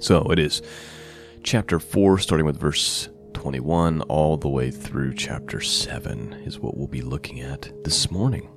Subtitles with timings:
[0.00, 0.62] So it is
[1.42, 6.86] chapter 4, starting with verse 21, all the way through chapter 7, is what we'll
[6.86, 8.48] be looking at this morning.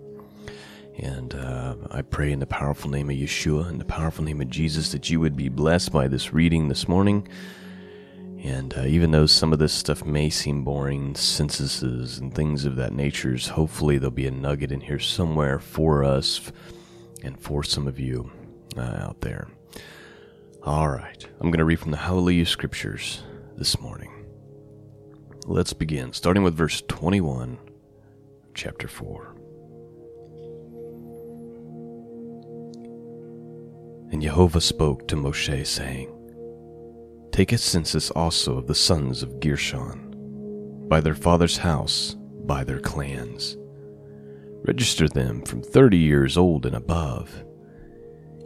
[0.97, 4.49] And uh, I pray in the powerful name of Yeshua, in the powerful name of
[4.49, 7.27] Jesus, that you would be blessed by this reading this morning.
[8.43, 12.75] And uh, even though some of this stuff may seem boring, censuses and things of
[12.77, 16.51] that nature, hopefully there'll be a nugget in here somewhere for us
[17.23, 18.31] and for some of you
[18.77, 19.47] uh, out there.
[20.63, 23.23] All right, I'm going to read from the Hallelujah Scriptures
[23.57, 24.11] this morning.
[25.45, 27.57] Let's begin, starting with verse 21,
[28.53, 29.40] chapter 4.
[34.11, 36.09] And Jehovah spoke to Moshe, saying,
[37.31, 42.79] Take a census also of the sons of Gershon, by their father's house, by their
[42.79, 43.55] clans.
[44.65, 47.45] Register them from thirty years old and above,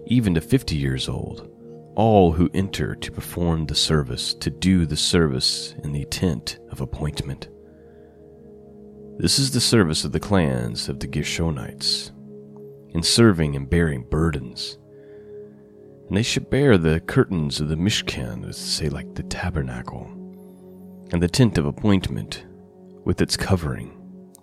[0.05, 1.49] even to fifty years old,
[1.95, 6.79] all who enter to perform the service, to do the service in the tent of
[6.79, 7.49] appointment.
[9.17, 12.11] This is the service of the clans of the Gershonites,
[12.93, 14.77] in serving and bearing burdens
[16.07, 20.07] and they should bear the curtains of the Mishkan, say like the tabernacle,
[21.11, 22.45] and the tent of appointment,
[23.03, 23.91] with its covering,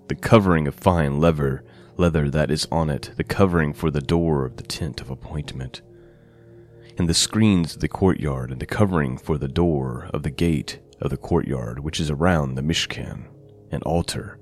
[0.08, 1.64] the covering of fine leather,
[1.96, 5.82] leather that is on it, the covering for the door of the tent of appointment,
[6.98, 10.80] and the screens of the courtyard, and the covering for the door of the gate
[11.00, 13.26] of the courtyard, which is around the Mishkan,
[13.70, 14.38] and altar,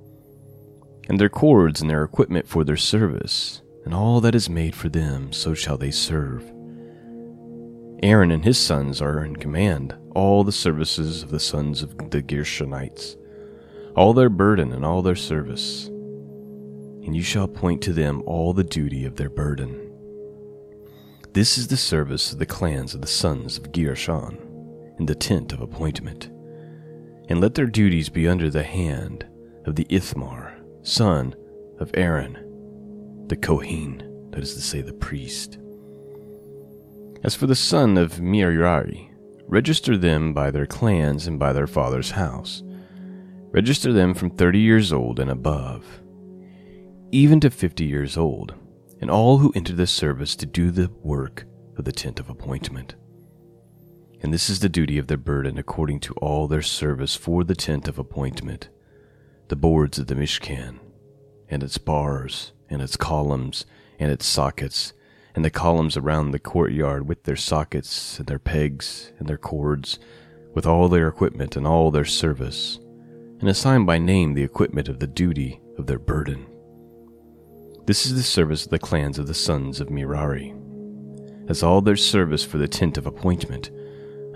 [1.09, 4.89] and their cords and their equipment for their service, and all that is made for
[4.89, 6.51] them, so shall they serve
[8.03, 12.23] Aaron and his sons are in command, all the services of the sons of the
[12.23, 13.17] Gershonites,
[13.95, 15.87] all their burden and all their service.
[15.87, 19.87] And you shall appoint to them all the duty of their burden.
[21.33, 24.39] This is the service of the clans of the sons of Gershon,
[24.99, 26.31] in the tent of appointment.
[27.29, 29.27] And let their duties be under the hand
[29.67, 31.35] of the Ithmar, son
[31.79, 35.59] of Aaron, the Kohen, that is to say, the priest.
[37.23, 39.13] As for the son of Merari,
[39.47, 42.63] register them by their clans and by their father's house.
[43.53, 46.01] Register them from thirty years old and above,
[47.11, 48.55] even to fifty years old,
[49.01, 51.45] and all who enter the service to do the work
[51.77, 52.95] of the tent of appointment.
[54.23, 57.55] And this is the duty of their burden according to all their service for the
[57.55, 58.69] tent of appointment,
[59.49, 60.79] the boards of the Mishkan,
[61.49, 63.67] and its bars, and its columns,
[63.99, 64.93] and its sockets,
[65.41, 69.99] and the columns around the courtyard with their sockets and their pegs and their cords,
[70.55, 72.79] with all their equipment and all their service,
[73.41, 76.45] and assign by name the equipment of the duty of their burden.
[77.87, 80.55] This is the service of the clans of the sons of Merari,
[81.49, 83.71] as all their service for the tent of appointment,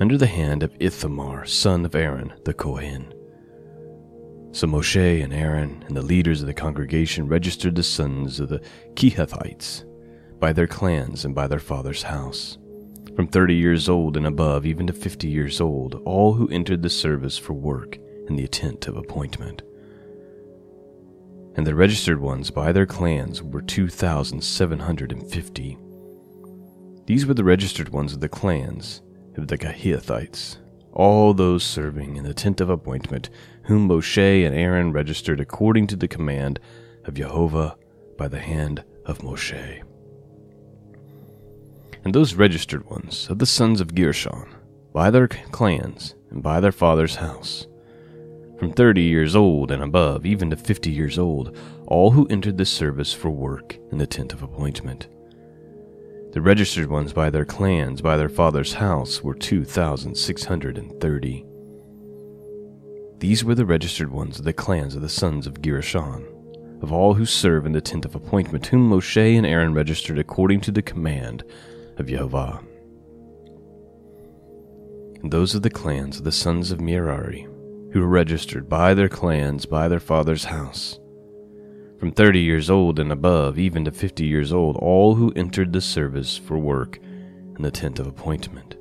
[0.00, 3.12] under the hand of Ithamar, son of Aaron the Kohen.
[4.52, 8.62] So Moshe and Aaron and the leaders of the congregation registered the sons of the
[8.94, 9.84] Kehathites
[10.44, 12.58] by their clans and by their father's house.
[13.16, 16.90] From thirty years old and above, even to fifty years old, all who entered the
[16.90, 17.96] service for work
[18.28, 19.62] in the tent of appointment.
[21.54, 25.78] And the registered ones by their clans were 2,750.
[27.06, 29.00] These were the registered ones of the clans
[29.38, 30.58] of the Kehathites,
[30.92, 33.30] all those serving in the tent of appointment,
[33.62, 36.60] whom Moshe and Aaron registered according to the command
[37.06, 37.78] of Jehovah
[38.18, 39.82] by the hand of Moshe.
[42.04, 44.46] And those registered ones of the sons of Gershon,
[44.92, 47.66] by their clans and by their father's house,
[48.58, 51.56] from thirty years old and above, even to fifty years old,
[51.86, 55.08] all who entered the service for work in the tent of appointment.
[56.32, 61.46] The registered ones by their clans, by their father's house, were 2,630.
[63.18, 66.26] These were the registered ones of the clans of the sons of Gershon,
[66.82, 70.60] of all who serve in the tent of appointment, whom Moshe and Aaron registered according
[70.62, 71.44] to the command
[71.98, 72.60] of Jehovah.
[75.22, 77.48] Those of the clans of the sons of Merari,
[77.92, 80.98] who were registered by their clans, by their father's house,
[81.98, 85.80] from 30 years old and above, even to 50 years old, all who entered the
[85.80, 86.98] service for work
[87.56, 88.76] in the tent of appointment.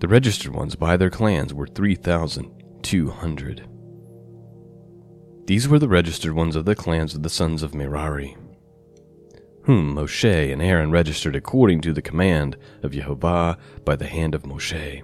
[0.00, 3.68] The registered ones by their clans were 3,200.
[5.46, 8.36] These were the registered ones of the clans of the sons of Merari,
[9.64, 14.42] whom Moshe and Aaron registered according to the command of Jehovah by the hand of
[14.42, 15.02] Moshe.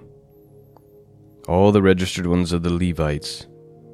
[1.47, 3.47] All the registered ones of the Levites,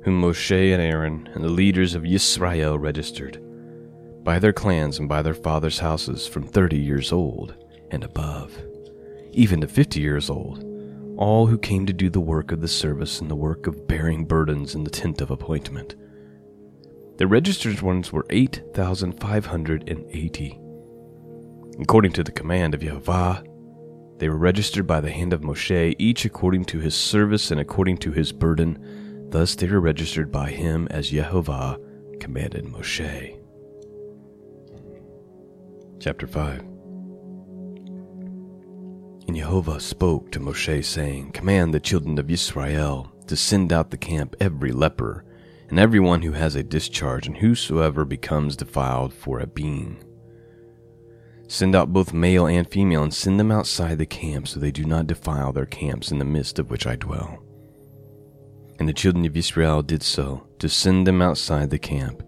[0.03, 3.41] whom Moshe and Aaron and the leaders of Yisrael registered,
[4.23, 7.55] by their clans and by their fathers' houses from thirty years old
[7.91, 8.61] and above,
[9.31, 10.65] even to fifty years old,
[11.15, 14.25] all who came to do the work of the service and the work of bearing
[14.25, 15.95] burdens in the tent of appointment.
[17.17, 20.59] The registered ones were 8,580.
[21.79, 23.41] According to the command of Yahweh,
[24.17, 27.97] they were registered by the hand of Moshe, each according to his service and according
[27.97, 29.25] to his burden.
[29.29, 31.79] Thus they were registered by him as Jehovah
[32.19, 33.35] commanded Moshe.
[35.99, 36.59] Chapter 5
[39.27, 43.97] And Jehovah spoke to Moshe, saying, Command the children of Israel to send out the
[43.97, 45.25] camp every leper,
[45.69, 50.03] and everyone who has a discharge, and whosoever becomes defiled for a being.
[51.47, 54.85] Send out both male and female, and send them outside the camp, so they do
[54.85, 57.43] not defile their camps in the midst of which I dwell.
[58.79, 62.21] And the children of Israel did so, to send them outside the camp,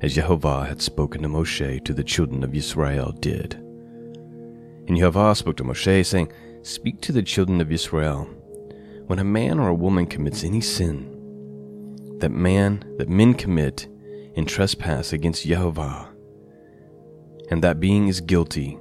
[0.00, 3.54] as Jehovah had spoken to Moshe to the children of Israel did.
[4.88, 8.24] And Jehovah spoke to Moshe, saying, Speak to the children of Israel.
[9.06, 11.11] When a man or a woman commits any sin,
[12.22, 13.88] that man, that men commit
[14.34, 16.08] in trespass against Jehovah,
[17.50, 18.78] and that being is guilty,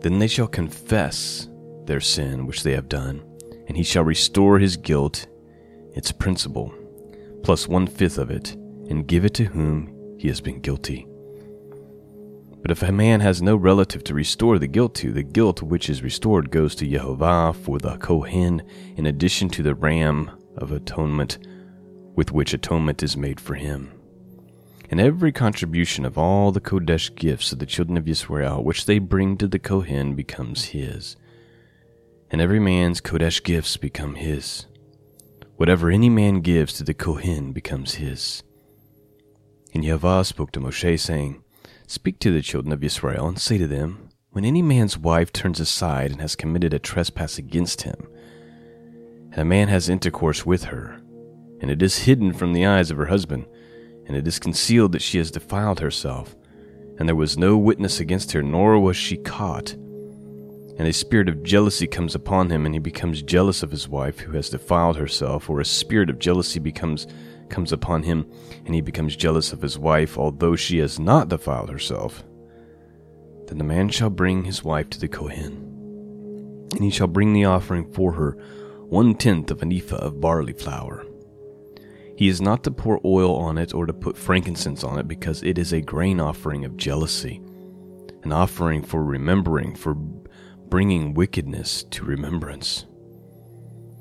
[0.00, 1.48] then they shall confess
[1.86, 3.24] their sin which they have done,
[3.68, 5.28] and he shall restore his guilt,
[5.94, 6.74] its principal,
[7.42, 8.52] plus one fifth of it,
[8.90, 11.06] and give it to whom he has been guilty.
[12.62, 15.88] But if a man has no relative to restore the guilt to, the guilt which
[15.88, 18.60] is restored goes to Jehovah for the Kohen,
[18.96, 21.38] in addition to the ram of atonement
[22.16, 23.92] with which atonement is made for him.
[24.90, 28.98] And every contribution of all the Kodesh gifts of the children of Israel which they
[28.98, 31.16] bring to the Kohen becomes his.
[32.30, 34.66] And every man's Kodesh gifts become his.
[35.56, 38.42] Whatever any man gives to the Kohen becomes his.
[39.74, 41.42] And Yahweh spoke to Moshe, saying,
[41.86, 45.60] Speak to the children of Israel, and say to them, When any man's wife turns
[45.60, 48.08] aside and has committed a trespass against him,
[49.32, 51.00] and a man has intercourse with her,
[51.60, 53.46] and it is hidden from the eyes of her husband,
[54.06, 56.36] and it is concealed that she has defiled herself,
[56.98, 59.72] and there was no witness against her, nor was she caught.
[60.78, 64.20] And a spirit of jealousy comes upon him, and he becomes jealous of his wife
[64.20, 67.06] who has defiled herself, or a spirit of jealousy becomes
[67.48, 68.28] comes upon him,
[68.64, 72.24] and he becomes jealous of his wife, although she has not defiled herself.
[73.46, 77.44] Then the man shall bring his wife to the Kohen, and he shall bring the
[77.44, 78.32] offering for her
[78.88, 81.06] one tenth of an ephah of barley flour
[82.16, 85.42] he is not to pour oil on it or to put frankincense on it, because
[85.42, 87.42] it is a grain offering of jealousy,
[88.22, 92.86] an offering for remembering, for bringing wickedness to remembrance.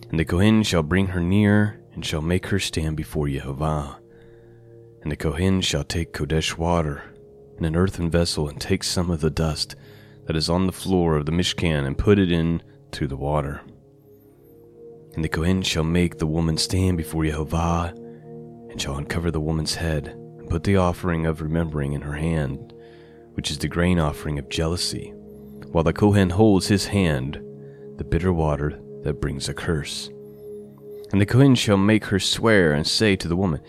[0.09, 3.99] And the Kohen shall bring her near, and shall make her stand before Jehovah.
[5.01, 7.03] And the Kohen shall take Kodesh water
[7.57, 9.75] in an earthen vessel, and take some of the dust
[10.25, 13.61] that is on the floor of the Mishkan, and put it in to the water.
[15.15, 17.93] And the Kohen shall make the woman stand before Jehovah
[18.75, 22.73] and shall uncover the woman's head, and put the offering of remembering in her hand,
[23.31, 25.13] which is the grain offering of jealousy,
[25.71, 27.41] while the Kohen holds his hand
[27.95, 30.09] the bitter water that brings a curse.
[31.13, 33.61] And the Kohen shall make her swear and say to the woman,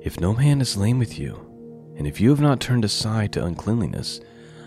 [0.00, 1.34] If no man is lain with you,
[1.98, 4.18] and if you have not turned aside to uncleanliness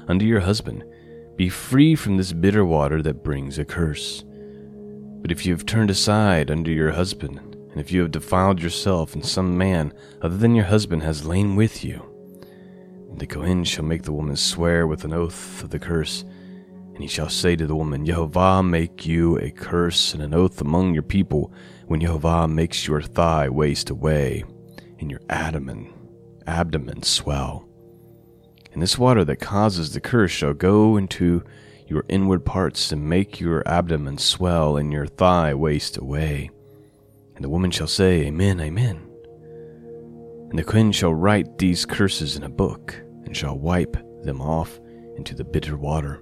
[0.08, 0.84] unto your husband,
[1.38, 4.24] be free from this bitter water that brings a curse.
[5.24, 9.14] But if you have turned aside unto your husband, and if you have defiled yourself,
[9.14, 12.06] and some man other than your husband has lain with you,
[13.18, 16.24] the Kohen shall make the woman swear with an oath of the curse,
[16.94, 20.60] And he shall say to the woman, Jehovah make you a curse and an oath
[20.60, 21.54] among your people,
[21.88, 24.44] when Jehovah makes your thigh waste away,
[25.00, 25.94] and your abdomen,
[26.48, 27.68] abdomen swell.
[28.74, 31.44] And this water that causes the curse shall go into
[31.88, 36.50] your inward parts, and make your abdomen swell, and your thigh waste away.
[37.42, 39.02] And the woman shall say, Amen, Amen.
[40.52, 42.94] And the Kohen shall write these curses in a book,
[43.26, 44.80] and shall wipe them off
[45.18, 46.22] into the bitter water.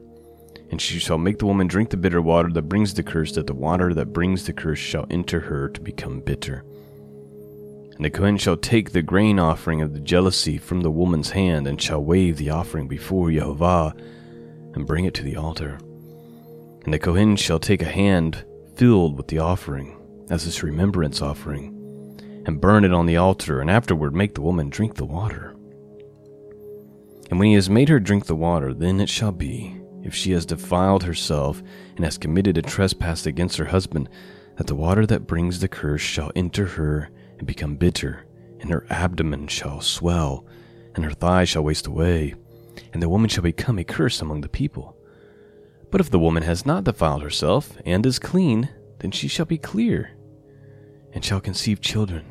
[0.71, 3.47] And she shall make the woman drink the bitter water that brings the curse, that
[3.47, 6.63] the water that brings the curse shall enter her to become bitter.
[7.97, 11.67] And the Kohen shall take the grain offering of the jealousy from the woman's hand,
[11.67, 13.93] and shall wave the offering before Jehovah,
[14.73, 15.79] and bring it to the altar.
[16.85, 18.45] And the Kohen shall take a hand
[18.77, 19.98] filled with the offering,
[20.29, 21.75] as his remembrance offering,
[22.45, 25.55] and burn it on the altar, and afterward make the woman drink the water.
[27.29, 30.31] And when he has made her drink the water, then it shall be, if she
[30.31, 31.61] has defiled herself
[31.95, 34.09] and has committed a trespass against her husband,
[34.57, 38.25] that the water that brings the curse shall enter her and become bitter,
[38.59, 40.45] and her abdomen shall swell,
[40.95, 42.33] and her thighs shall waste away,
[42.93, 44.97] and the woman shall become a curse among the people.
[45.91, 48.69] But if the woman has not defiled herself and is clean,
[48.99, 50.11] then she shall be clear,
[51.19, 52.23] and shall conceive children.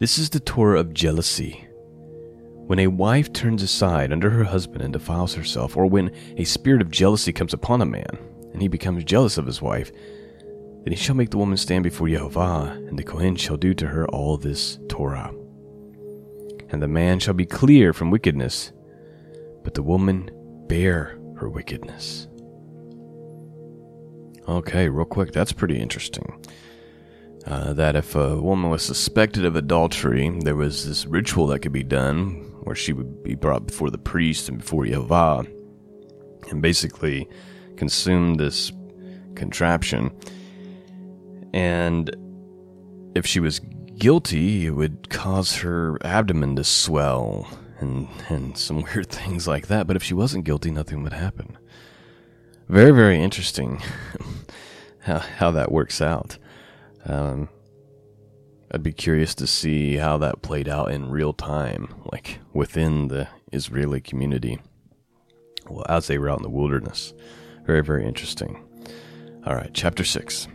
[0.00, 1.68] This is the Torah of jealousy.
[2.66, 6.82] When a wife turns aside under her husband and defiles herself, or when a spirit
[6.82, 8.18] of jealousy comes upon a man,
[8.52, 9.92] and he becomes jealous of his wife,
[10.82, 13.86] then he shall make the woman stand before Jehovah, and the Kohen shall do to
[13.86, 15.32] her all this Torah.
[16.70, 18.72] And the man shall be clear from wickedness,
[19.62, 20.28] but the woman
[20.66, 22.26] bear her wickedness.
[24.48, 26.44] Okay, real quick, that's pretty interesting.
[27.46, 31.72] Uh, that if a woman was suspected of adultery, there was this ritual that could
[31.72, 35.50] be done where she would be brought before the priest and before Yehovah
[36.50, 37.28] and basically
[37.76, 38.72] consume this
[39.34, 40.10] contraption.
[41.54, 42.14] And
[43.14, 43.60] if she was
[43.96, 49.86] guilty, it would cause her abdomen to swell and, and some weird things like that.
[49.86, 51.56] But if she wasn't guilty, nothing would happen.
[52.68, 53.82] Very, very interesting
[55.00, 56.38] how, how that works out.
[57.06, 57.48] Um,
[58.72, 63.28] I'd be curious to see how that played out in real time, like within the
[63.52, 64.60] Israeli community,
[65.68, 67.12] well, as they were out in the wilderness.
[67.64, 68.62] Very, very interesting.
[69.44, 70.46] All right, chapter 6.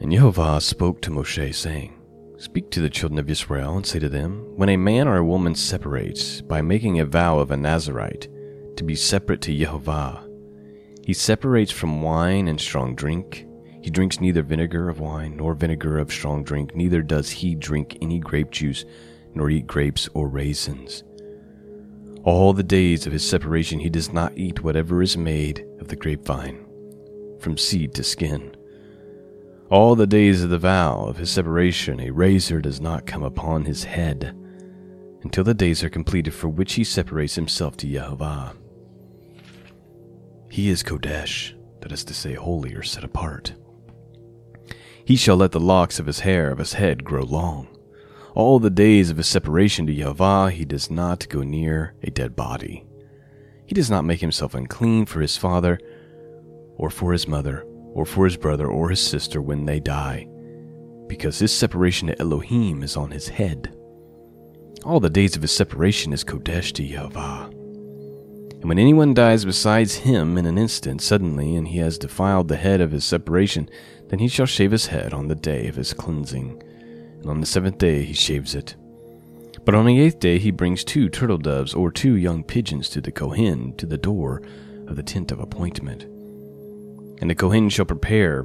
[0.00, 1.98] And Jehovah spoke to Moshe, saying,
[2.38, 5.24] Speak to the children of Israel and say to them, When a man or a
[5.24, 8.28] woman separates by making a vow of a Nazarite
[8.76, 10.28] to be separate to Jehovah,
[11.04, 13.46] he separates from wine and strong drink
[13.82, 17.98] he drinks neither vinegar of wine nor vinegar of strong drink, neither does he drink
[18.00, 18.84] any grape juice
[19.34, 21.02] nor eat grapes or raisins.
[22.22, 25.96] All the days of his separation he does not eat whatever is made of the
[25.96, 26.64] grapevine,
[27.40, 28.56] from seed to skin.
[29.68, 33.64] All the days of the vow of his separation a razor does not come upon
[33.64, 34.36] his head,
[35.24, 38.54] until the days are completed for which he separates himself to Jehovah.
[40.50, 43.54] He is Kodesh, that is to say, holy or set apart.
[45.04, 47.68] He shall let the locks of his hair of his head grow long.
[48.34, 52.34] All the days of his separation to Yahweh he does not go near a dead
[52.34, 52.84] body.
[53.66, 55.78] He does not make himself unclean for his father,
[56.76, 60.26] or for his mother, or for his brother or his sister when they die,
[61.08, 63.74] because his separation to Elohim is on his head.
[64.84, 67.50] All the days of his separation is Kodesh to Yahweh.
[68.62, 72.56] And when anyone dies besides him in an instant, suddenly, and he has defiled the
[72.56, 73.68] head of his separation,
[74.12, 76.62] then he shall shave his head on the day of his cleansing,
[77.22, 78.76] and on the seventh day he shaves it.
[79.64, 83.00] But on the eighth day he brings two turtle doves or two young pigeons to
[83.00, 84.42] the Kohen to the door
[84.86, 86.02] of the tent of appointment.
[87.22, 88.42] And the Kohen shall prepare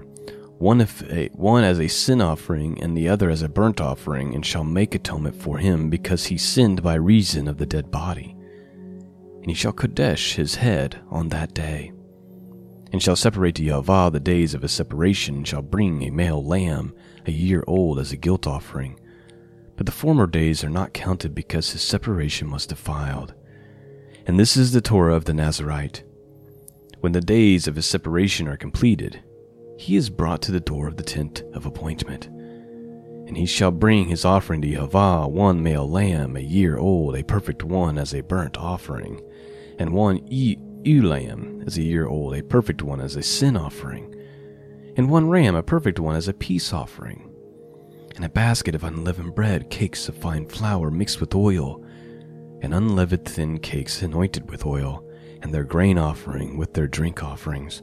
[0.58, 4.46] one, a, one as a sin offering and the other as a burnt offering, and
[4.46, 8.38] shall make atonement for him because he sinned by reason of the dead body.
[9.42, 11.92] And he shall Kodesh his head on that day
[12.92, 16.94] and shall separate to Yahweh the days of his separation, shall bring a male lamb,
[17.26, 19.00] a year old, as a guilt offering.
[19.76, 23.34] But the former days are not counted because his separation was defiled.
[24.26, 26.04] And this is the Torah of the Nazarite.
[27.00, 29.24] When the days of his separation are completed,
[29.78, 32.26] he is brought to the door of the tent of appointment.
[32.26, 37.24] And he shall bring his offering to Yahweh one male lamb, a year old, a
[37.24, 39.22] perfect one, as a burnt offering,
[39.78, 43.58] and one e- ewe lamb as a year old, a perfect one as a sin
[43.58, 44.16] offering,
[44.96, 47.30] and one ram, a perfect one as a peace offering,
[48.16, 51.84] and a basket of unleavened bread, cakes of fine flour mixed with oil,
[52.62, 55.04] and unleavened thin cakes anointed with oil,
[55.42, 57.82] and their grain offering with their drink offerings.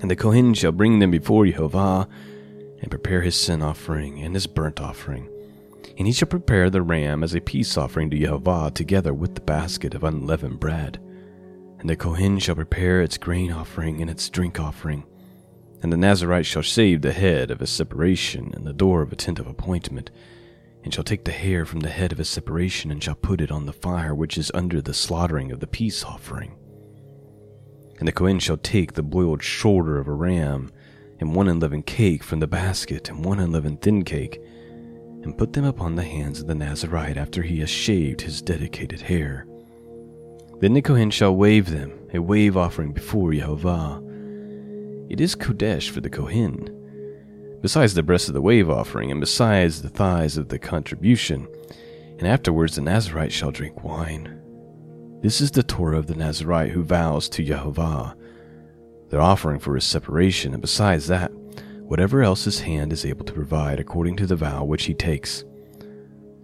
[0.00, 2.08] And the Kohen shall bring them before Jehovah,
[2.80, 5.28] and prepare his sin offering and his burnt offering.
[5.98, 9.40] And he shall prepare the ram as a peace offering to Jehovah together with the
[9.40, 10.98] basket of unleavened bread.
[11.80, 15.04] And the Kohen shall prepare its grain offering and its drink offering.
[15.82, 19.16] And the Nazarite shall shave the head of his separation and the door of a
[19.16, 20.10] tent of appointment,
[20.84, 23.50] and shall take the hair from the head of his separation and shall put it
[23.50, 26.54] on the fire which is under the slaughtering of the peace offering.
[27.98, 30.70] And the Kohen shall take the boiled shoulder of a ram,
[31.18, 34.38] and one unleavened cake from the basket, and one unleavened thin cake,
[35.22, 39.00] and put them upon the hands of the Nazarite after he has shaved his dedicated
[39.00, 39.46] hair.
[40.60, 44.02] Then the Kohen shall wave them, a wave offering before Jehovah.
[45.08, 49.80] It is Kodesh for the Kohen, besides the breast of the wave offering, and besides
[49.80, 51.48] the thighs of the contribution.
[52.18, 54.38] And afterwards the Nazarite shall drink wine.
[55.22, 58.14] This is the Torah of the Nazarite who vows to Jehovah,
[59.08, 61.32] their offering for his separation, and besides that,
[61.84, 65.42] whatever else his hand is able to provide according to the vow which he takes.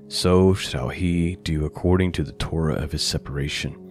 [0.09, 3.86] So shall he do according to the Torah of his separation.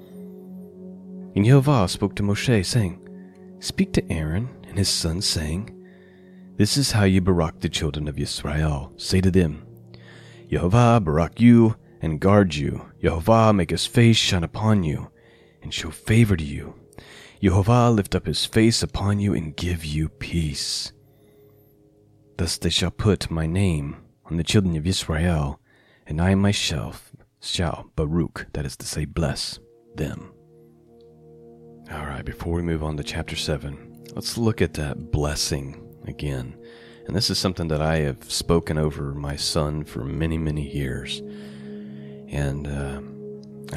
[1.36, 3.02] And Jehovah spoke to Moshe, saying,
[3.60, 5.70] Speak to Aaron and his sons, saying,
[6.56, 8.94] This is how you barak the children of Israel.
[8.98, 9.66] Say to them,
[10.50, 12.86] Jehovah barak you and guard you.
[13.02, 15.12] Jehovah make his face shine upon you
[15.62, 16.76] and show favor to you.
[17.42, 20.94] Jehovah lift up his face upon you and give you peace.
[22.38, 25.60] Thus they shall put my name on the children of Israel,
[26.08, 29.60] and I myself shall Baruch, that is to say, bless
[29.96, 30.35] them.
[31.92, 36.56] All right, before we move on to chapter 7, let's look at that blessing again.
[37.06, 41.22] And this is something that I have spoken over my son for many, many years
[42.36, 43.02] and uh,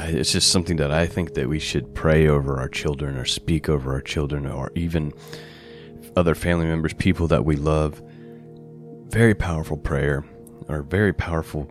[0.08, 3.68] it's just something that I think that we should pray over our children or speak
[3.68, 5.12] over our children or even
[6.16, 8.02] other family members, people that we love.
[9.10, 10.24] Very powerful prayer
[10.68, 11.70] or very powerful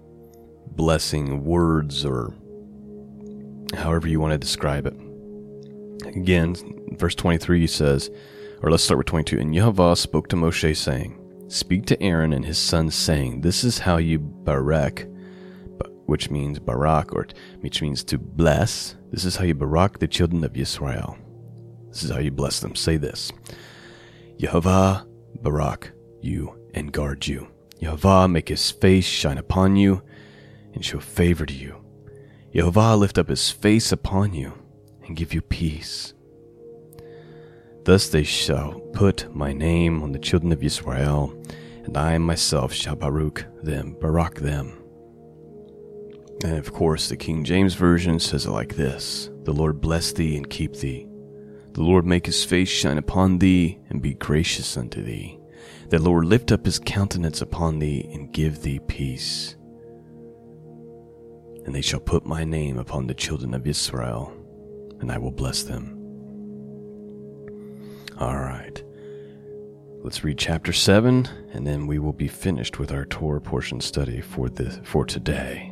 [0.71, 2.33] blessing words or
[3.75, 4.93] however you want to describe it.
[6.05, 6.55] Again,
[6.93, 8.09] verse 23 says,
[8.61, 9.39] or let's start with 22.
[9.39, 13.79] And Yahweh spoke to Moshe, saying, Speak to Aaron and his sons, saying, This is
[13.79, 15.07] how you barak
[16.07, 17.27] which means barak, or
[17.59, 18.95] which means to bless.
[19.11, 21.17] This is how you barak the children of Israel.
[21.89, 22.75] This is how you bless them.
[22.75, 23.31] Say this
[24.39, 25.05] Yehovah
[25.41, 27.47] barak you and guard you.
[27.81, 30.01] Yehovah make his face shine upon you
[30.73, 31.75] and show favor to you.
[32.53, 34.53] Yehovah lift up his face upon you
[35.07, 36.13] and give you peace.
[37.83, 41.33] Thus they shall put my name on the children of Israel,
[41.83, 44.77] and I myself shall baruch them, barak them.
[46.43, 50.37] And of course, the King James Version says it like this The Lord bless thee
[50.37, 51.07] and keep thee.
[51.73, 55.39] The Lord make his face shine upon thee and be gracious unto thee.
[55.89, 59.55] The Lord lift up his countenance upon thee and give thee peace.
[61.65, 64.33] And they shall put my name upon the children of Israel,
[64.99, 65.93] and I will bless them.
[68.19, 68.83] All right.
[70.03, 74.21] Let's read chapter 7, and then we will be finished with our Torah portion study
[74.21, 75.69] for, the, for today.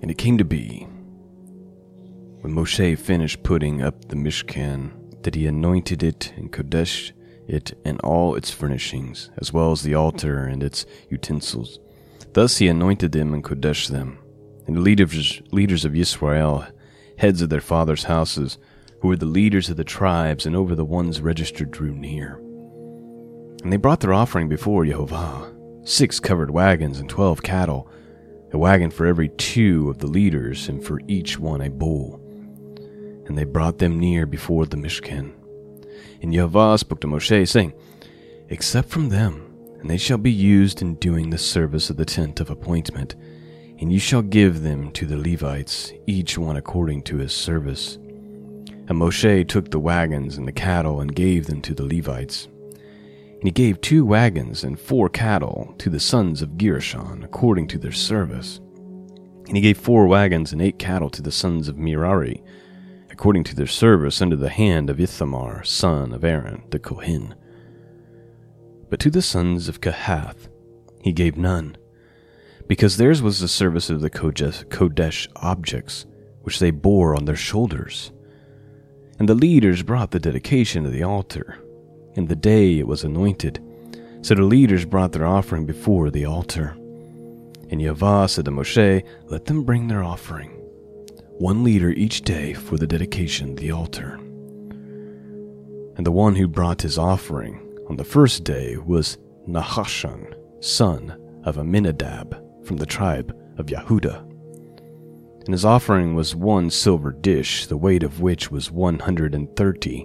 [0.00, 0.86] And it came to be,
[2.40, 7.12] when Moshe finished putting up the Mishkan, that he anointed it and Kodesh
[7.48, 11.78] it and all its furnishings, as well as the altar and its utensils.
[12.34, 14.18] Thus he anointed them and Kodesh them.
[14.68, 16.64] And the leaders, leaders of Israel,
[17.16, 18.58] heads of their fathers' houses,
[19.00, 22.36] who were the leaders of the tribes and over the ones registered, drew near.
[23.64, 25.52] And they brought their offering before Jehovah
[25.82, 27.88] six covered wagons and twelve cattle
[28.52, 32.20] a wagon for every two of the leaders, and for each one a bull.
[33.26, 35.34] And they brought them near before the Mishkan.
[36.22, 37.74] And Yahweh spoke to Moshe, saying,
[38.50, 42.40] Accept from them, and they shall be used in doing the service of the tent
[42.40, 43.16] of appointment,
[43.80, 47.94] and you shall give them to the Levites, each one according to his service.
[47.94, 52.46] And Moshe took the wagons and the cattle and gave them to the Levites.
[52.46, 57.78] And he gave two wagons and four cattle to the sons of Gershon according to
[57.78, 58.58] their service.
[59.46, 62.42] And he gave four wagons and eight cattle to the sons of Merari
[63.10, 67.34] according to their service under the hand of Ithamar, son of Aaron, the Kohen.
[68.90, 70.48] But to the sons of Kehath
[71.02, 71.76] he gave none,
[72.68, 76.06] because theirs was the service of the Kodesh objects,
[76.42, 78.12] which they bore on their shoulders.
[79.18, 81.58] And the leaders brought the dedication of the altar
[82.18, 83.62] and the day it was anointed.
[84.22, 86.74] So the leaders brought their offering before the altar.
[87.70, 90.50] And Yahweh said to Moshe, Let them bring their offering.
[91.38, 94.14] one leader each day for the dedication of the altar.
[95.96, 101.56] And the one who brought his offering on the first day was Nahashon, son of
[101.56, 102.34] Amminadab,
[102.68, 104.24] from the tribe of Yehuda.
[105.46, 109.48] And his offering was one silver dish, the weight of which was one hundred and
[109.56, 110.02] thirty,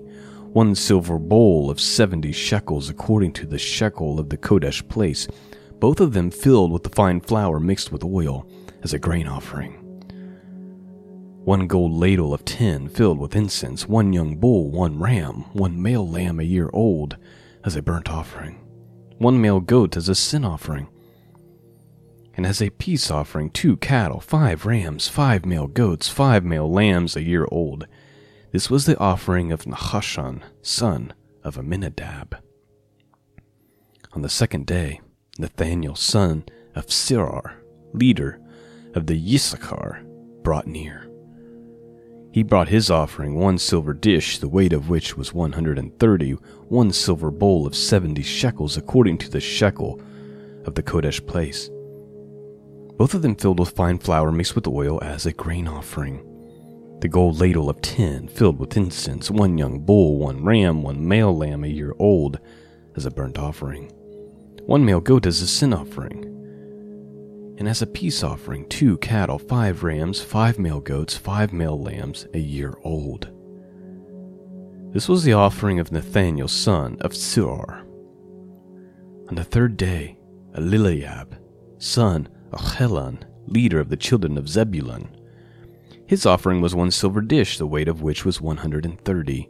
[0.53, 5.27] one silver bowl of seventy shekels according to the shekel of the Kodesh place,
[5.79, 8.49] both of them filled with the fine flour mixed with oil
[8.83, 9.73] as a grain offering.
[11.43, 16.09] One gold ladle of tin filled with incense, one young bull, one ram, one male
[16.09, 17.17] lamb a year old
[17.65, 18.61] as a burnt offering,
[19.17, 20.87] one male goat as a sin offering,
[22.35, 27.15] and as a peace offering two cattle, five rams, five male goats, five male lambs
[27.15, 27.87] a year old.
[28.51, 32.37] This was the offering of Nahashon, son of Amminadab.
[34.13, 35.01] On the second day,
[35.39, 37.55] Nathaniel, son of Sirar,
[37.93, 38.39] leader
[38.93, 40.03] of the Yissachar,
[40.43, 41.09] brought near.
[42.31, 45.97] He brought his offering one silver dish, the weight of which was one hundred and
[45.99, 46.31] thirty,
[46.67, 50.01] one silver bowl of seventy shekels, according to the shekel
[50.65, 51.69] of the Kodesh place.
[53.03, 56.23] Both of them filled with fine flour mixed with oil as a grain offering.
[57.01, 61.37] The gold ladle of tin filled with incense, one young bull, one ram, one male
[61.37, 62.39] lamb a year old
[62.95, 63.91] as a burnt offering,
[64.67, 66.23] one male goat as a sin offering
[67.57, 72.25] and as a peace offering two cattle, five rams, five male goats, five male lambs,
[72.33, 73.27] a year old.
[74.93, 77.81] This was the offering of Nathaniel, son of Suar.
[79.27, 80.17] On the third day,
[80.55, 81.37] Eliab,
[81.79, 85.09] son of leader of the children of Zebulun.
[86.05, 89.49] His offering was one silver dish, the weight of which was one hundred and thirty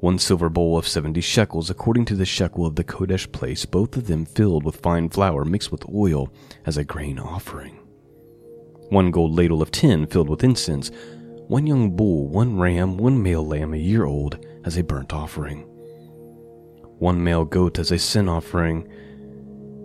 [0.00, 3.96] one silver bowl of seventy shekels, according to the shekel of the Kodesh place, both
[3.96, 6.32] of them filled with fine flour mixed with oil
[6.66, 7.74] as a grain offering.
[8.90, 10.92] One gold ladle of tin filled with incense,
[11.48, 15.62] one young bull, one ram, one male lamb a year old as a burnt offering,
[16.98, 18.86] one male goat as a sin offering,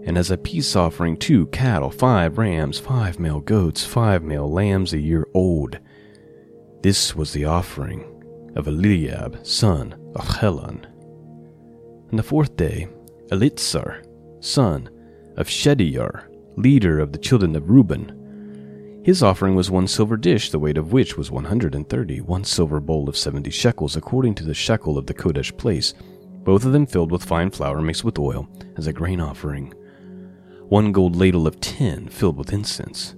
[0.05, 4.93] and as a peace offering two cattle, five rams, five male goats, five male lambs
[4.93, 5.79] a year old.
[6.81, 8.03] This was the offering
[8.55, 10.85] of Eliab, son of Helon.
[12.11, 12.87] On the fourth day,
[13.31, 14.05] Elitzar,
[14.41, 14.89] son
[15.37, 16.25] of Shedeur,
[16.57, 19.01] leader of the children of Reuben.
[19.03, 22.21] His offering was one silver dish, the weight of which was one hundred and thirty,
[22.21, 25.93] one silver bowl of seventy shekels, according to the shekel of the Kodesh place,
[26.43, 29.73] both of them filled with fine flour mixed with oil, as a grain offering.
[30.73, 33.13] One gold ladle of tin filled with incense.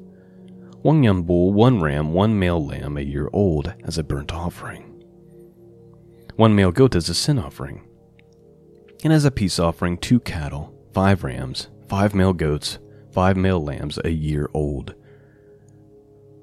[0.82, 4.92] One young bull, one ram, one male lamb a year old, as a burnt offering
[6.36, 7.82] one male goat as a sin offering,
[9.06, 12.78] and as a peace offering, two cattle, five rams, five male goats,
[13.14, 14.94] five male lambs a year old.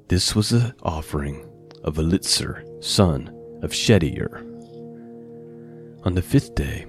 [0.08, 1.46] This was the offering
[1.84, 3.28] of Elitzur, son
[3.62, 4.48] of Shedeur.
[6.04, 6.86] On the fifth day,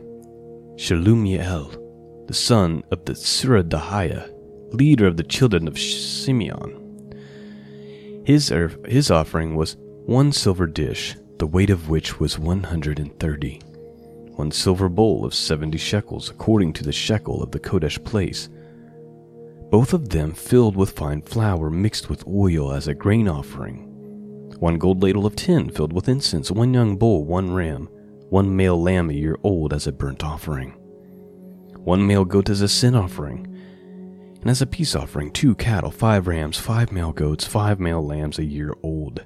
[0.77, 1.82] Shelumiel,
[2.27, 4.29] the son of the Suradahiah,
[4.73, 6.83] leader of the children of Simeon,
[8.25, 13.61] his, er, his offering was one silver dish the weight of which was 130.
[14.35, 18.47] One silver bowl of 70 shekels, according to the shekel of the Kodesh place.
[19.69, 23.89] Both of them filled with fine flour mixed with oil as a grain offering.
[24.59, 27.89] One gold ladle of tin filled with incense, one young bull, one ram,
[28.29, 30.75] one male lamb a year old as a burnt offering.
[31.83, 33.45] One male goat as a sin offering,
[34.39, 38.39] and as a peace offering, two cattle, five rams, five male goats, five male lambs
[38.39, 39.25] a year old.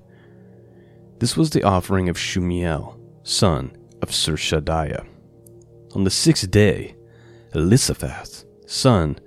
[1.19, 5.05] This was the offering of Shumiel, son of Surshadiah.
[5.93, 6.95] On the sixth day,
[7.53, 9.19] Elisaphat, son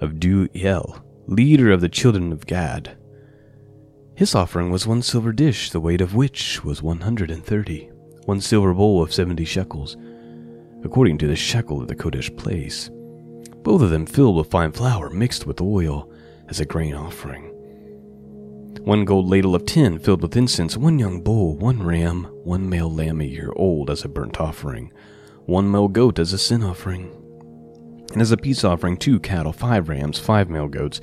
[0.00, 2.96] of Duel, leader of the children of Gad.
[4.14, 7.90] His offering was one silver dish, the weight of which was one hundred and thirty,
[8.24, 9.96] one silver bowl of seventy shekels,
[10.86, 12.88] according to the shekel of the Kodesh place,
[13.58, 16.10] both of them filled with fine flour mixed with oil
[16.48, 17.52] as a grain offering
[18.86, 22.88] one gold ladle of tin filled with incense, one young bull, one ram, one male
[22.88, 24.92] lamb a year old as a burnt offering,
[25.46, 27.10] one male goat as a sin offering,
[28.12, 31.00] and as a peace offering, two cattle, five rams, five male goats,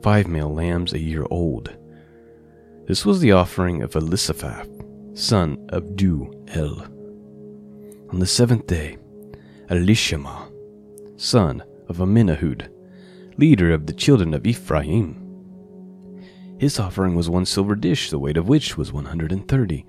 [0.00, 1.76] five male lambs a year old.
[2.86, 6.82] This was the offering of Elisaphat, son of Du-el.
[8.10, 8.96] On the seventh day,
[9.70, 10.50] Elishama,
[11.16, 12.68] son of Amminahud,
[13.38, 15.24] leader of the children of Ephraim,
[16.58, 19.86] his offering was one silver dish, the weight of which was 130.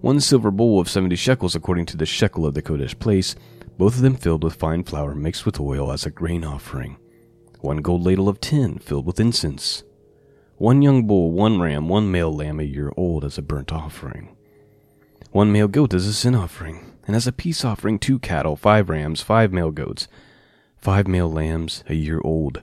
[0.00, 3.36] One silver bowl of 70 shekels, according to the shekel of the Kodesh place,
[3.78, 6.96] both of them filled with fine flour mixed with oil as a grain offering.
[7.60, 9.84] One gold ladle of tin filled with incense.
[10.56, 14.36] one young bull, one ram, one male lamb a year old as a burnt offering,
[15.30, 18.88] one male goat as a sin offering, and as a peace offering two cattle, five
[18.88, 20.08] rams, five male goats,
[20.76, 22.62] five male lambs a year old.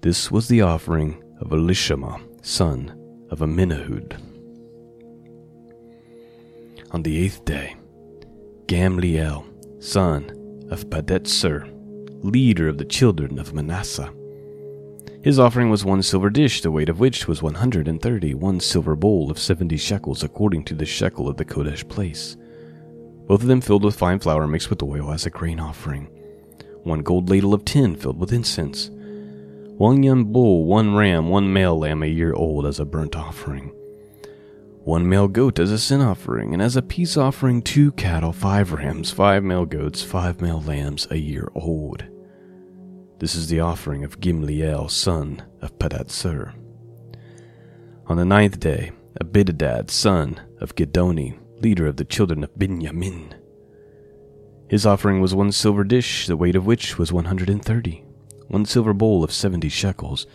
[0.00, 4.20] This was the offering of Elishama, son of Amminahud.
[6.90, 7.76] On the eighth day,
[8.66, 9.44] Gamliel,
[9.82, 10.30] son
[10.70, 11.68] of Pedahzur,
[12.24, 14.12] leader of the children of Manasseh.
[15.22, 18.34] His offering was one silver dish, the weight of which was one hundred and thirty,
[18.34, 22.36] one silver bowl of seventy shekels, according to the shekel of the Kodesh place.
[23.28, 26.06] Both of them filled with fine flour mixed with oil as a grain offering.
[26.82, 28.90] One gold ladle of tin filled with incense.
[29.76, 33.72] One young bull, one ram, one male lamb a year old as a burnt offering
[34.88, 38.72] one male goat as a sin offering, and as a peace offering, two cattle, five
[38.72, 42.04] rams, five male goats, five male lambs a year old.
[43.18, 46.54] This is the offering of Gimliel, son of Pedahzur.
[48.06, 53.34] On the ninth day, Abinadab, son of Gedoni, leader of the children of Binyamin.
[54.68, 58.04] His offering was one silver dish, the weight of which was one hundred and thirty,
[58.48, 60.26] one silver bowl of seventy shekels,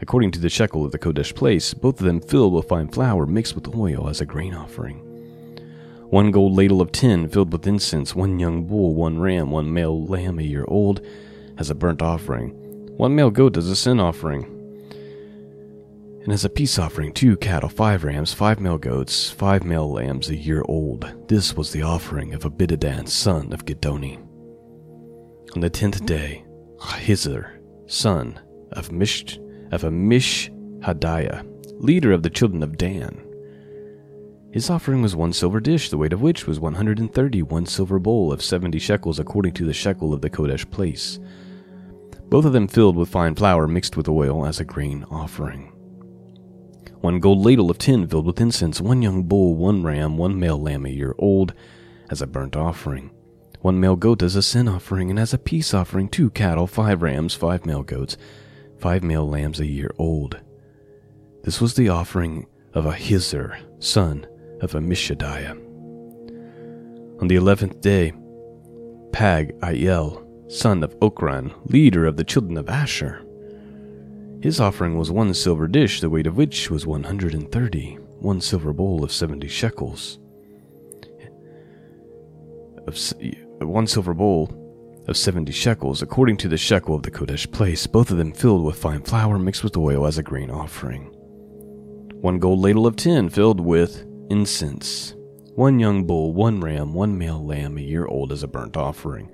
[0.00, 3.26] according to the shekel of the Kodesh place, both of them filled with fine flour
[3.26, 4.98] mixed with oil as a grain offering.
[6.08, 10.04] One gold ladle of tin filled with incense, one young bull, one ram, one male
[10.06, 11.00] lamb a year old
[11.58, 12.50] as a burnt offering,
[12.96, 14.59] one male goat as a sin offering,
[16.22, 20.28] and as a peace offering, two cattle, five rams, five male goats, five male lambs
[20.28, 21.10] a year old.
[21.28, 24.18] This was the offering of Abinadab, son of Gedoni.
[25.54, 26.44] On the tenth day,
[26.78, 28.38] Ahizar, son
[28.72, 29.38] of Mish
[29.72, 31.46] of Ammishaddai,
[31.82, 33.26] leader of the children of Dan.
[34.52, 38.32] His offering was one silver dish, the weight of which was 130, one silver bowl
[38.32, 41.20] of 70 shekels according to the shekel of the Kodesh place.
[42.28, 45.69] Both of them filled with fine flour mixed with oil as a grain offering.
[47.00, 50.60] One gold ladle of tin filled with incense, one young bull, one ram, one male
[50.60, 51.54] lamb a year old
[52.10, 53.10] as a burnt offering,
[53.60, 57.00] one male goat as a sin offering, and as a peace offering, two cattle, five
[57.00, 58.18] rams, five male goats,
[58.78, 60.40] five male lambs a year old.
[61.42, 64.26] This was the offering of Ahizar, son
[64.60, 65.50] of Ammishaddai.
[67.20, 68.12] On the eleventh day,
[69.10, 73.24] Pagdiel, son of Ochran, leader of the children of Asher.
[74.42, 77.96] His offering was one silver dish, the weight of which was one hundred and thirty,
[78.20, 80.18] one silver bowl of seventy shekels.
[82.86, 82.98] Of
[83.60, 84.56] one silver bowl
[85.08, 88.64] of seventy shekels, according to the shekel of the Kodesh place, both of them filled
[88.64, 91.10] with fine flour mixed with oil as a grain offering.
[92.20, 95.14] One gold ladle of tin filled with incense.
[95.54, 99.30] One young bull, one ram, one male lamb a year old as a burnt offering.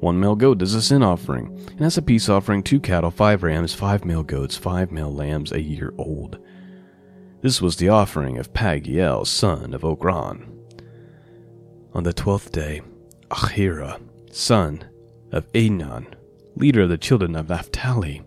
[0.00, 3.42] One male goat as a sin offering, and as a peace offering, two cattle, five
[3.42, 6.38] rams, five male goats, five male lambs a year old.
[7.42, 10.46] This was the offering of Pagiel, son of Ochran.
[11.92, 12.80] On the twelfth day,
[13.30, 14.84] Ahira, son
[15.32, 16.14] of Enan,
[16.56, 18.22] leader of the children of Naphtali.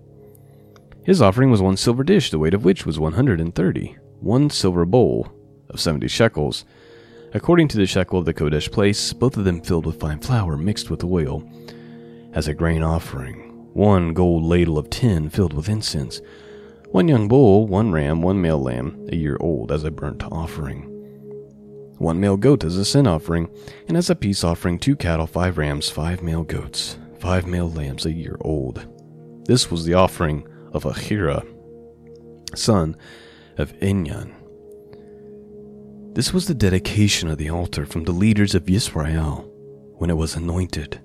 [1.04, 3.98] His offering was one silver dish, the weight of which was one hundred and thirty,
[4.20, 5.28] one silver bowl
[5.70, 6.66] of seventy shekels,
[7.34, 10.58] according to the shekel of the Kodesh place, both of them filled with fine flour
[10.58, 11.44] mixed with oil,
[12.34, 16.22] as a grain offering, one gold ladle of tin filled with incense,
[16.90, 20.90] one young bull, one ram, one male lamb, a year old, as a burnt offering
[22.04, 23.50] one male goat as a sin offering,
[23.88, 28.06] and as a peace offering, two cattle, five rams, five male goats, five male lambs
[28.06, 28.86] a year old.
[29.46, 31.46] This was the offering of Ahira,
[32.56, 32.96] son
[33.58, 34.34] of Enan.
[36.14, 39.50] This was the dedication of the altar from the leaders of Israel
[39.98, 41.02] when it was anointed.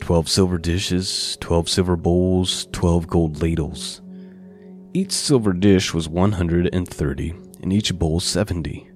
[0.00, 4.00] Twelve silver dishes, twelve silver bowls, twelve gold ladles.
[4.94, 8.88] Each silver dish was one hundred and thirty, and each bowl seventy.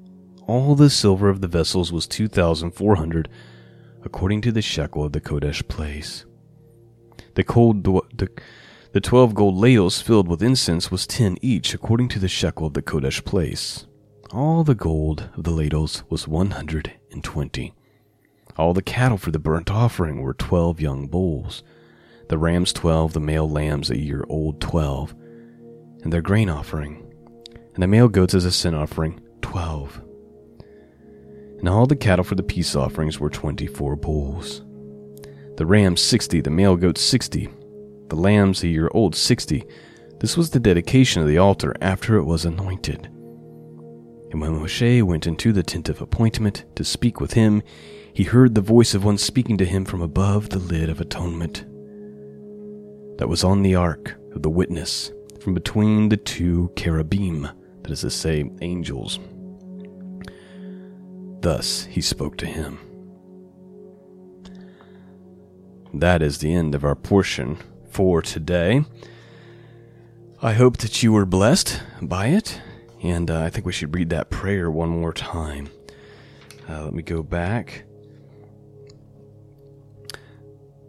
[0.47, 3.29] All the silver of the vessels was 2,400,
[4.05, 6.25] according to the shekel of the Kodesh place.
[7.35, 8.29] The, cold, the,
[8.93, 12.73] the twelve gold ladles filled with incense was ten each, according to the shekel of
[12.73, 13.87] the Kodesh place.
[14.33, 17.75] All the gold of the ladles was one hundred and twenty.
[18.57, 21.63] All the cattle for the burnt offering were twelve young bulls,
[22.29, 25.15] the rams twelve, the male lambs a year old twelve,
[26.03, 27.13] and their grain offering,
[27.75, 30.01] and the male goats as a sin offering twelve
[31.63, 34.63] and all the cattle for the peace offerings were twenty four bulls.
[35.57, 37.49] The rams sixty, the male goats sixty,
[38.09, 39.65] the lambs a year old sixty.
[40.19, 43.09] This was the dedication of the altar after it was anointed.
[44.33, 47.63] And when Moshe went into the tent of appointment to speak with him,
[48.15, 51.67] he heard the voice of one speaking to him from above the lid of atonement
[53.19, 57.47] that was on the ark of the witness, from between the two cherubim,
[57.83, 59.21] that is to say, angels.
[61.41, 62.79] Thus he spoke to him.
[65.93, 67.59] That is the end of our portion
[67.91, 68.87] for today.
[70.41, 72.63] I hope that you were blessed by it,
[73.03, 75.71] and uh, I think we should read that prayer one more time.
[76.69, 77.85] Uh, let me go back.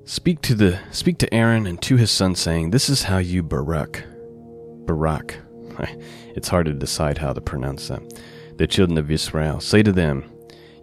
[0.05, 3.41] Speak to the speak to Aaron and to his son, saying, "This is how you
[3.41, 4.03] Barak,
[4.85, 5.37] Barak.
[6.35, 8.01] It's hard to decide how to pronounce that.
[8.57, 10.31] The children of Israel say to them,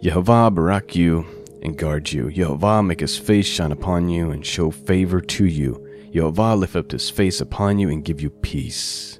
[0.01, 1.25] Yehovah Barak you
[1.61, 2.25] and guard you.
[2.25, 5.87] Yehovah make his face shine upon you and show favor to you.
[6.13, 9.19] Yehovah lift up his face upon you and give you peace.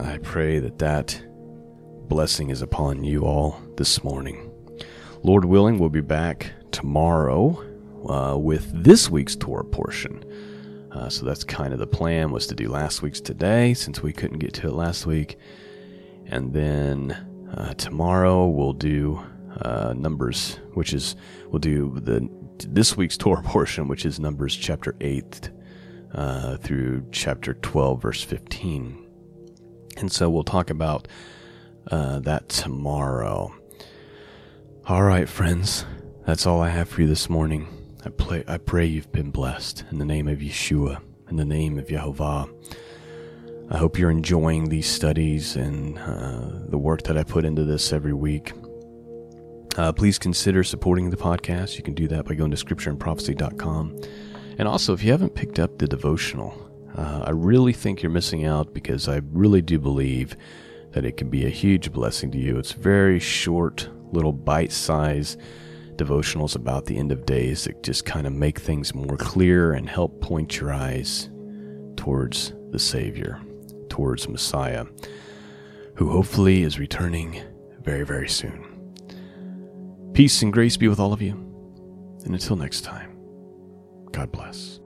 [0.00, 1.20] I pray that that
[2.08, 4.48] blessing is upon you all this morning.
[5.24, 7.60] Lord willing, we'll be back tomorrow
[8.08, 10.24] uh, with this week's Torah portion.
[10.92, 14.12] Uh, so that's kind of the plan was to do last week's today since we
[14.12, 15.36] couldn't get to it last week.
[16.26, 17.10] And then
[17.56, 19.20] uh, tomorrow we'll do
[19.62, 21.16] uh, Numbers, which is
[21.48, 22.28] we'll do the
[22.68, 25.50] this week's Torah portion, which is Numbers chapter eight
[26.14, 29.07] uh, through chapter twelve, verse fifteen.
[29.98, 31.08] And so we'll talk about
[31.90, 33.54] uh, that tomorrow.
[34.86, 35.84] All right, friends,
[36.26, 37.68] that's all I have for you this morning.
[38.04, 41.78] I, play, I pray you've been blessed in the name of Yeshua, in the name
[41.78, 42.48] of Yehovah.
[43.70, 47.92] I hope you're enjoying these studies and uh, the work that I put into this
[47.92, 48.52] every week.
[49.76, 51.76] Uh, please consider supporting the podcast.
[51.76, 54.00] You can do that by going to scriptureandprophecy.com.
[54.58, 58.44] And also, if you haven't picked up the devotional, uh, I really think you're missing
[58.44, 60.36] out because I really do believe
[60.92, 62.58] that it can be a huge blessing to you.
[62.58, 65.36] It's very short, little bite size
[65.96, 69.88] devotionals about the end of days that just kind of make things more clear and
[69.88, 71.28] help point your eyes
[71.96, 73.40] towards the Savior,
[73.88, 74.86] towards Messiah,
[75.96, 77.42] who hopefully is returning
[77.82, 78.64] very, very soon.
[80.14, 81.32] Peace and grace be with all of you.
[82.24, 83.18] And until next time,
[84.12, 84.80] God bless.